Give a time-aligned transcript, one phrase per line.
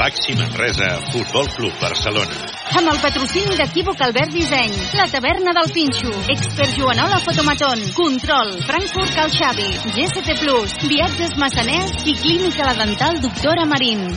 [0.00, 2.38] Baxi Manresa, Futbol Club Barcelona.
[2.72, 9.12] Amb el patrocini d'Equívoc Albert Disseny, la taverna del Pinxo, Expert Joanola Fotomaton, Control, Frankfurt
[9.12, 14.08] Cal Xavi, GST Plus, Viatges Massaners i Clínica La Dental Doctora Marín.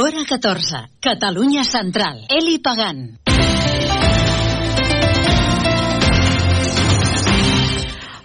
[0.00, 0.84] Hora 14.
[0.98, 2.24] Catalunya Central.
[2.40, 3.18] Eli Pagant.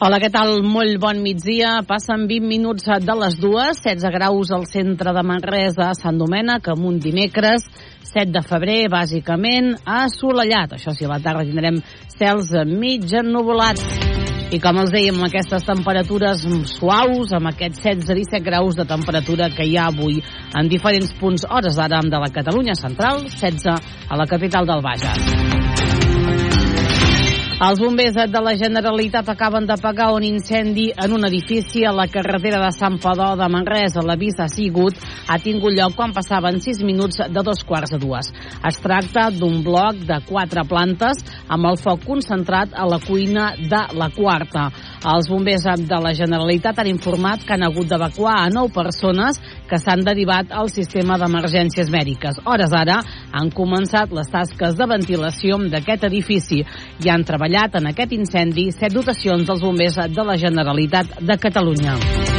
[0.03, 0.57] Hola, què tal?
[0.67, 1.77] Molt bon migdia.
[1.87, 6.67] Passen 20 minuts de les dues, 16 graus al centre de Manresa, a Sant Domènec,
[6.73, 7.63] amb un dimecres,
[8.09, 10.75] 7 de febrer, bàsicament, assolellat.
[10.75, 11.79] Això sí, a la tarda tindrem
[12.17, 13.87] cels mig ennuvolats.
[14.51, 19.79] I com els dèiem, aquestes temperatures suaus, amb aquests 16-17 graus de temperatura que hi
[19.79, 20.19] ha avui
[20.51, 23.71] en diferents punts hores d'ara de la Catalunya central, 16
[24.11, 25.52] a la capital del Bages.
[27.53, 32.07] Els bombers de la Generalitat acaben de pagar un incendi en un edifici a la
[32.09, 34.01] carretera de Sant Padó de Manresa.
[34.01, 34.97] L'avís ha sigut,
[35.29, 38.31] ha tingut lloc quan passaven 6 minuts de dos quarts de dues.
[38.65, 43.83] Es tracta d'un bloc de quatre plantes amb el foc concentrat a la cuina de
[43.99, 44.71] la quarta.
[45.13, 49.37] Els bombers de la Generalitat han informat que han hagut d'evacuar a 9 persones
[49.69, 52.41] que s'han derivat al sistema d'emergències mèdiques.
[52.45, 52.97] Hores ara
[53.33, 58.93] han començat les tasques de ventilació d'aquest edifici i han treballat en aquest incendi set
[58.93, 62.32] dotacions dels bombers de la Generalitat de Catalunya.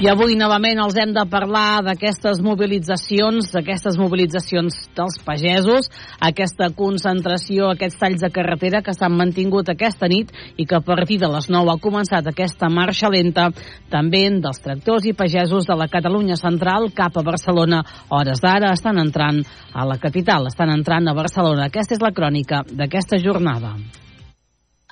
[0.00, 5.90] I avui novament els hem de parlar d'aquestes mobilitzacions, d'aquestes mobilitzacions dels pagesos,
[6.24, 11.20] aquesta concentració, aquests talls de carretera que s'han mantingut aquesta nit i que a partir
[11.20, 13.50] de les 9 ha començat aquesta marxa lenta
[13.92, 17.84] també dels tractors i pagesos de la Catalunya central cap a Barcelona.
[18.08, 21.68] Hores d'ara estan entrant a la capital, estan entrant a Barcelona.
[21.68, 23.76] Aquesta és la crònica d'aquesta jornada.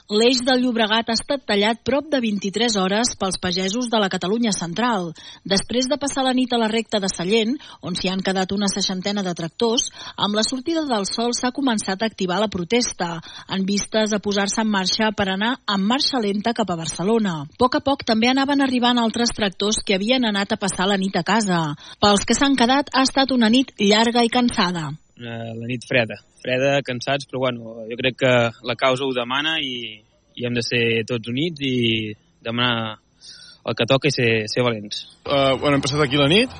[0.08, 4.54] L'eix del Llobregat ha estat tallat prop de 23 hores pels pagesos de la Catalunya
[4.56, 5.10] central.
[5.44, 8.70] Després de passar la nit a la recta de Sallent, on s'hi han quedat una
[8.72, 13.18] seixantena de tractors, amb la sortida del sol s'ha començat a activar la protesta,
[13.52, 17.42] en vistes a posar-se en marxa per anar en marxa lenta cap a Barcelona.
[17.44, 20.96] A poc a poc també anaven arribant altres tractors que havien anat a passar la
[20.96, 21.60] nit a casa.
[22.00, 24.88] Pels que s'han quedat ha estat una nit llarga i cansada.
[25.18, 29.98] La nit freda, freda, cansats, però bueno, jo crec que la causa ho demana i,
[30.38, 31.76] i hem de ser tots units i
[32.44, 32.98] demanar
[33.68, 35.04] el que toca i ser, ser valents.
[35.26, 36.54] Uh, bueno, hem passat aquí la nit,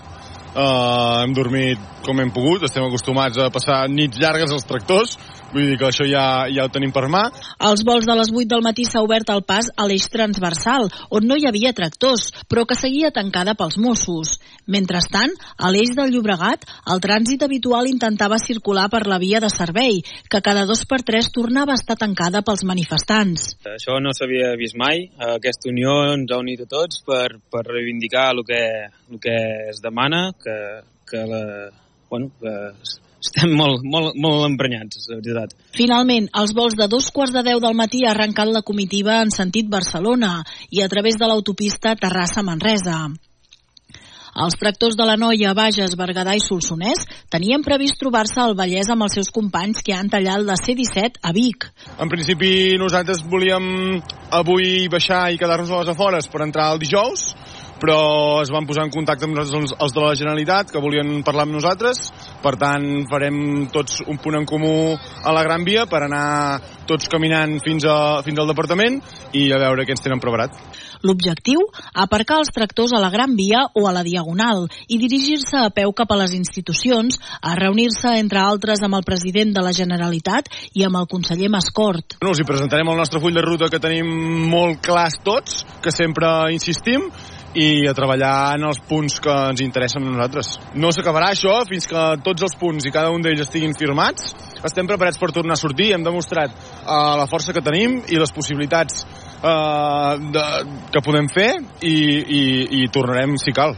[0.54, 5.64] uh, hem dormit com hem pogut, estem acostumats a passar nits llargues als tractors, Vull
[5.70, 7.22] dir que això ja, ja ho tenim per mà.
[7.64, 11.25] Als vols de les 8 del matí s'ha obert el pas a l'eix transversal, on
[11.28, 14.36] no hi havia tractors, però que seguia tancada pels Mossos.
[14.69, 20.03] Mentrestant, a l'eix del Llobregat, el trànsit habitual intentava circular per la via de servei,
[20.28, 23.54] que cada dos per tres tornava a estar tancada pels manifestants.
[23.72, 25.06] Això no s'havia vist mai.
[25.38, 28.62] Aquesta unió ens ha unit a tots per, per reivindicar el que,
[29.09, 29.36] el que
[29.72, 30.47] es demana, que,
[31.09, 31.42] que la,
[32.10, 32.54] bueno, que
[33.19, 35.54] estem molt, molt, molt emprenyats, la veritat.
[35.76, 39.32] Finalment, als vols de dos quarts de deu del matí ha arrencat la comitiva en
[39.34, 43.00] sentit Barcelona i a través de l'autopista Terrassa-Manresa.
[44.38, 47.00] Els tractors de la Noia, Bages, Berguedà i Solsonès
[47.32, 51.32] tenien previst trobar-se al Vallès amb els seus companys que han tallat la C-17 a
[51.34, 51.66] Vic.
[51.98, 53.98] En principi nosaltres volíem
[54.38, 57.32] avui baixar i quedar-nos a les afores per entrar el dijous,
[57.81, 61.47] però es van posar en contacte amb nosaltres els de la Generalitat que volien parlar
[61.47, 62.09] amb nosaltres
[62.43, 66.27] per tant farem tots un punt en comú a la Gran Via per anar
[66.89, 69.00] tots caminant fins, a, fins al departament
[69.37, 70.56] i a veure què ens tenen preparat.
[71.06, 71.62] L'objectiu?
[71.94, 75.93] Aparcar els tractors a la Gran Via o a la Diagonal i dirigir-se a peu
[75.95, 80.87] cap a les institucions a reunir-se, entre altres, amb el president de la Generalitat i
[80.87, 82.19] amb el conseller Mascort.
[82.22, 84.09] No, us hi presentarem el nostre full de ruta que tenim
[84.50, 87.10] molt clars tots, que sempre insistim,
[87.59, 90.53] i a treballar en els punts que ens interessen a nosaltres.
[90.79, 94.31] No s'acabarà això fins que tots els punts i cada un d'ells estiguin firmats.
[94.67, 98.35] Estem preparats per tornar a sortir, hem demostrat uh, la força que tenim i les
[98.35, 99.05] possibilitats
[99.43, 100.47] uh, de,
[100.95, 101.51] que podem fer
[101.83, 102.43] i, i,
[102.83, 103.77] i tornarem si cal.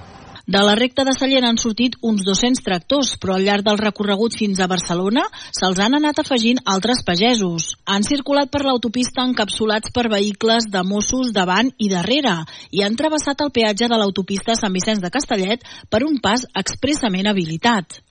[0.51, 4.35] De la recta de Sallent han sortit uns 200 tractors, però al llarg del recorregut
[4.35, 5.23] fins a Barcelona
[5.59, 7.69] se'ls han anat afegint altres pagesos.
[7.87, 12.35] Han circulat per l'autopista encapsulats per vehicles de Mossos davant i darrere
[12.75, 17.31] i han travessat el peatge de l'autopista Sant Vicenç de Castellet per un pas expressament
[17.31, 18.03] habilitat.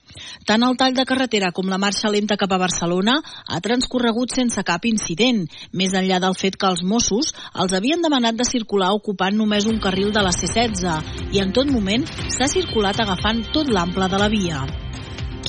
[0.46, 3.16] Tant el tall de carretera com la marxa lenta cap a Barcelona
[3.46, 8.38] ha transcorregut sense cap incident, més enllà del fet que els Mossos els havien demanat
[8.38, 13.00] de circular ocupant només un carril de la C-16 i en tot moment s'ha circulat
[13.00, 14.62] agafant tot l'ample de la via.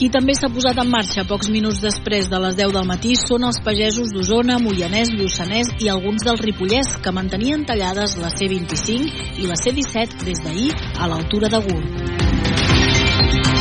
[0.02, 3.46] Qui també s'ha posat en marxa pocs minuts després de les 10 del matí són
[3.46, 9.50] els pagesos d'Osona, Moianès, Lluçanès i alguns del Ripollès que mantenien tallades la C25 i
[9.52, 13.61] la C17 des d'ahir a l'altura de Gurb.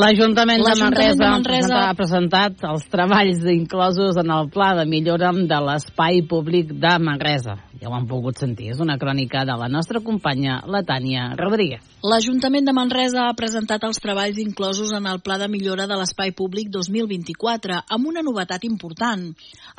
[0.00, 5.32] L'Ajuntament de Manresa, de Manresa ha presentat els treballs inclosos en el pla de millora
[5.34, 7.58] de l'espai públic de Manresa.
[7.80, 11.80] Ja ho han pogut sentir, és una crònica de la nostra companya, la Tània Rodríguez.
[12.04, 16.34] L'Ajuntament de Manresa ha presentat els treballs inclosos en el Pla de Millora de l'Espai
[16.36, 19.22] Públic 2024, amb una novetat important.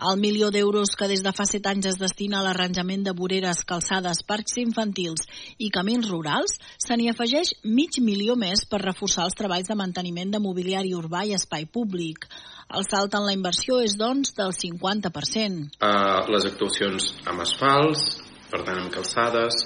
[0.10, 3.62] El milió d'euros que des de fa set anys es destina a l'arranjament de voreres,
[3.70, 5.28] calçades, parcs infantils
[5.62, 10.34] i camins rurals, se n'hi afegeix mig milió més per reforçar els treballs de manteniment
[10.34, 12.26] de mobiliari urbà i espai públic.
[12.72, 15.64] El salt en la inversió és, doncs, del 50%.
[15.84, 18.04] Uh, les actuacions amb asfalts,
[18.52, 19.66] per tant amb calçades,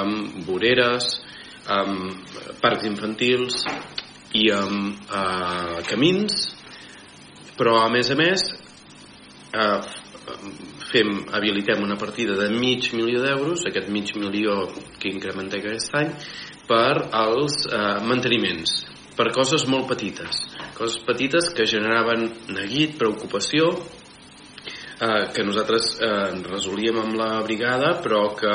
[0.00, 1.12] amb voreres,
[1.70, 2.26] amb
[2.62, 3.62] parcs infantils
[4.34, 6.48] i amb uh, camins,
[7.58, 8.46] però a més a més
[9.54, 9.78] uh,
[10.90, 14.64] fem, habilitem una partida de mig milió d'euros, aquest mig milió
[14.98, 16.10] que incrementem aquest any,
[16.66, 18.80] per als uh, manteniments,
[19.14, 20.46] per coses molt petites
[20.80, 28.22] coses petites que generaven neguit, preocupació, eh, que nosaltres eh, resolíem amb la brigada, però
[28.38, 28.54] que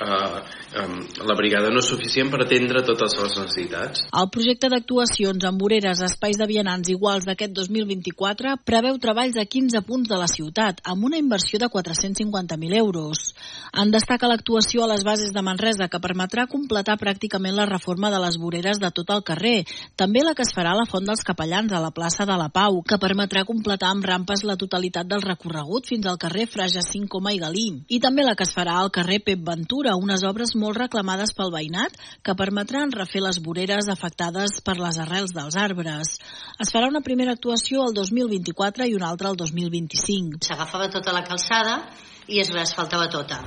[0.00, 0.88] eh,
[1.26, 4.04] la brigada no és suficient per atendre totes les necessitats.
[4.16, 9.82] El projecte d'actuacions amb voreres espais de vianants iguals d'aquest 2024 preveu treballs a 15
[9.86, 13.34] punts de la ciutat, amb una inversió de 450.000 euros.
[13.72, 18.20] En destaca l'actuació a les bases de Manresa, que permetrà completar pràcticament la reforma de
[18.22, 19.64] les voreres de tot el carrer.
[19.96, 22.48] També la que es farà a la Font dels Capellans, a la plaça de la
[22.48, 27.08] Pau, que permetrà completar amb rampes la totalitat del recorregut fins al carrer Fra Jacint
[27.10, 27.66] Coma i Galí.
[27.88, 31.52] I també la que es farà al carrer Pep Ventura, unes obres molt reclamades pel
[31.54, 31.96] veïnat
[32.26, 36.16] que permetran refer les voreres afectades per les arrels dels arbres.
[36.60, 40.44] Es farà una primera actuació el 2024 i una altra el 2025.
[40.46, 41.80] S'agafava tota la calçada
[42.28, 43.42] i es reasfaltava tota.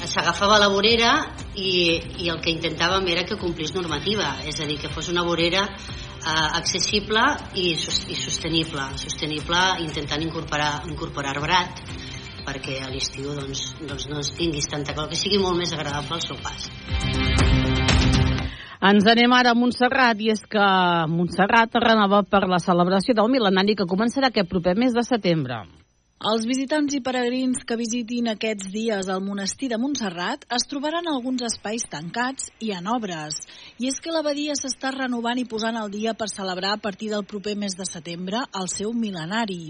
[0.00, 1.10] S'agafava la vorera
[1.54, 5.24] i, i el que intentàvem era que complís normativa, és a dir, que fos una
[5.26, 7.24] vorera eh, accessible
[7.54, 11.84] i, i sostenible, sostenible intentant incorporar, incorporar arbrat
[12.50, 16.18] perquè a l'estiu doncs, doncs no es tinguis tanta cosa, que sigui molt més agradable
[16.18, 16.66] el seu pas.
[18.90, 20.68] Ens anem ara a Montserrat i és que
[21.12, 25.60] Montserrat renova per la celebració del mil·lenari que començarà aquest proper mes de setembre.
[26.30, 31.44] Els visitants i peregrins que visitin aquests dies al monestir de Montserrat es trobaran alguns
[31.48, 33.38] espais tancats i en obres.
[33.80, 37.24] I és que l'abadia s'està renovant i posant al dia per celebrar a partir del
[37.24, 39.62] proper mes de setembre el seu mil·lenari.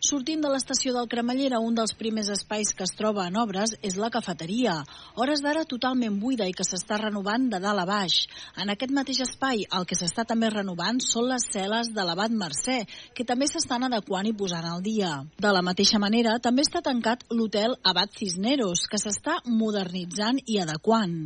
[0.00, 3.98] Sortint de l'estació del Cremallera, un dels primers espais que es troba en obres és
[4.00, 4.78] la cafeteria,
[5.20, 8.14] hores d'ara totalment buida i que s'està renovant de dalt a baix.
[8.56, 12.78] En aquest mateix espai, el que s'està també renovant són les cel·les de l'abat Mercè,
[13.12, 15.10] que també s'estan adequant i posant al dia.
[15.36, 21.18] De la mateixa manera, també està tancat l'hotel Abat Cisneros, que s'està modernitzant i adequant.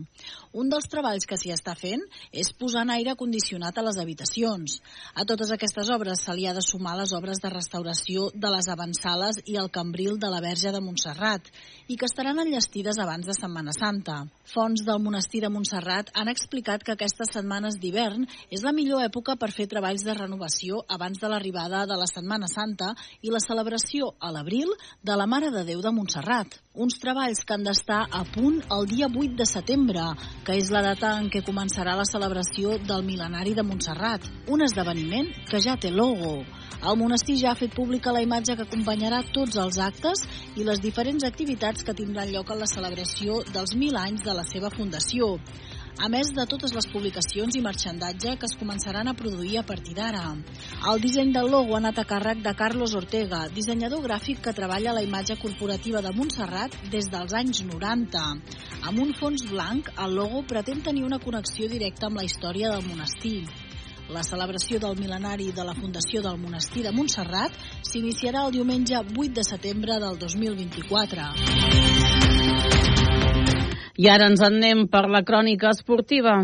[0.54, 4.80] Un dels treballs que s'hi està fent és posar en aire condicionat a les habitacions.
[5.14, 8.63] A totes aquestes obres se li ha de sumar les obres de restauració de les
[8.69, 11.50] avançales i el cambril de la Verge de Montserrat
[11.88, 14.22] i que estaran enllestides abans de Setmana Santa.
[14.49, 19.37] Fons del monestir de Montserrat han explicat que aquestes setmanes d'hivern és la millor època
[19.40, 24.12] per fer treballs de renovació abans de l'arribada de la Setmana Santa i la celebració
[24.20, 24.72] a l'abril
[25.02, 26.58] de la Mare de Déu de Montserrat.
[26.75, 30.08] Uns treballs que han d'estar a punt el dia 8 de setembre,
[30.44, 35.31] que és la data en què començarà la celebració del mil·lenari de Montserrat, un esdeveniment
[35.50, 36.41] que ja té logo.
[36.84, 40.25] El monestir ja ha fet pública la imatge que acompanyarà tots els actes
[40.56, 44.44] i les diferents activitats que tindran lloc a la celebració dels mil anys de la
[44.49, 45.34] seva fundació
[46.03, 49.94] a més de totes les publicacions i marxandatge que es començaran a produir a partir
[49.94, 50.25] d'ara.
[50.91, 54.96] El disseny del logo ha anat a càrrec de Carlos Ortega, dissenyador gràfic que treballa
[54.96, 58.25] la imatge corporativa de Montserrat des dels anys 90.
[58.91, 62.89] Amb un fons blanc, el logo pretén tenir una connexió directa amb la història del
[62.91, 63.44] monestir.
[64.13, 67.55] La celebració del mil·lenari de la Fundació del Monestir de Montserrat
[67.89, 71.25] s'iniciarà el diumenge 8 de setembre del 2024.
[73.96, 76.37] I ara ens en anem per la crònica esportiva.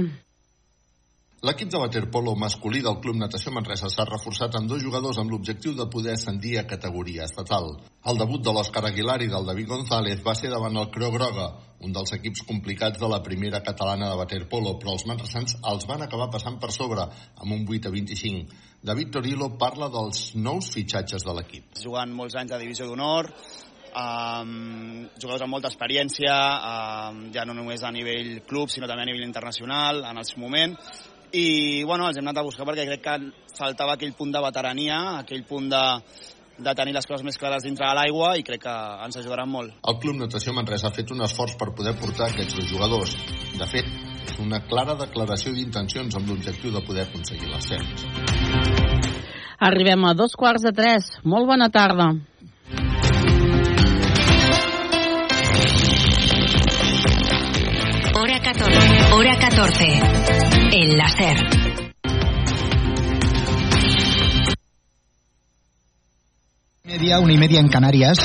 [1.41, 5.73] L'equip de waterpolo masculí del Club Natació Manresa s'ha reforçat amb dos jugadors amb l'objectiu
[5.73, 7.71] de poder ascendir a categoria estatal.
[8.13, 11.47] El debut de l'Òscar Aguilar i del David González va ser davant el Creu Groga,
[11.81, 16.05] un dels equips complicats de la primera catalana de waterpolo, però els manresans els van
[16.05, 18.61] acabar passant per sobre, amb un 8 a 25.
[18.91, 21.81] David Torilo parla dels nous fitxatges de l'equip.
[21.81, 23.31] Jugant molts anys a divisió d'honor,
[23.97, 26.37] um, jugadors amb molta experiència,
[26.69, 30.45] um, ja no només a nivell club, sinó també a nivell internacional, en el seu
[30.45, 30.77] moment,
[31.33, 33.17] i bueno, els hem anat a buscar perquè crec que
[33.57, 35.83] faltava aquell punt de veterania, aquell punt de,
[36.59, 39.75] de tenir les coses més clares dintre de l'aigua i crec que ens ajudaran molt.
[39.89, 43.17] El Club Natació Manresa ha fet un esforç per poder portar aquests dos jugadors.
[43.59, 43.89] De fet,
[44.27, 48.05] és una clara declaració d'intencions amb l'objectiu de poder aconseguir l'ascens.
[49.61, 51.11] Arribem a dos quarts de tres.
[51.25, 52.15] Molt bona tarda.
[58.53, 59.13] 14.
[59.15, 60.03] Hora 14.
[60.73, 61.37] El láser.
[66.83, 68.19] Media, una y media en Canarias.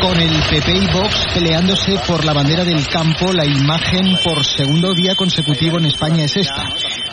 [0.00, 4.92] Con el PP y Vox peleándose por la bandera del campo, la imagen por segundo
[4.94, 6.64] día consecutivo en España es esta.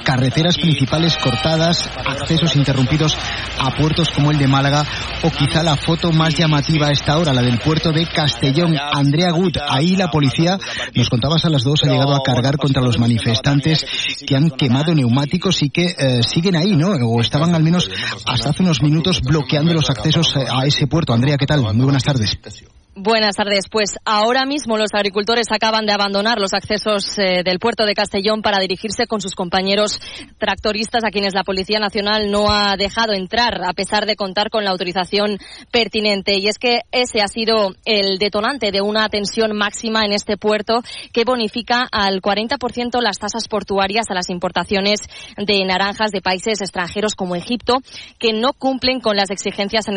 [0.04, 3.16] Carreteras principales cortadas, accesos interrumpidos
[3.60, 4.84] a puertos como el de Málaga
[5.24, 8.76] o quizá la foto más llamativa a esta hora, la del puerto de Castellón.
[8.78, 10.58] Andrea Gut, ahí la policía,
[10.96, 13.86] nos contabas a las dos, ha llegado a cargar contra los manifestantes
[14.26, 16.90] que han quemado neumáticos y que eh, siguen ahí, ¿no?
[16.90, 17.90] O estaban al menos
[18.26, 21.14] hasta hace unos minutos bloqueando los accesos eh, a ese puerto.
[21.14, 21.62] Andrea, ¿qué tal?
[21.62, 22.38] Muy buenas tardes.
[22.94, 23.70] Buenas tardes.
[23.72, 28.42] Pues ahora mismo los agricultores acaban de abandonar los accesos eh, del puerto de Castellón
[28.42, 29.98] para dirigirse con sus compañeros
[30.38, 34.66] tractoristas a quienes la Policía Nacional no ha dejado entrar a pesar de contar con
[34.66, 35.38] la autorización
[35.72, 36.38] pertinente.
[36.38, 40.84] Y es que ese ha sido el detonante de una tensión máxima en este puerto
[41.14, 45.00] que bonifica al 40% las tasas portuarias a las importaciones
[45.38, 47.78] de naranjas de países extranjeros como Egipto
[48.20, 49.90] que no cumplen con las exigencias sanitarias